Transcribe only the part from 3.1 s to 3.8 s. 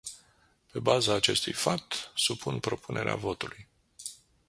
votului.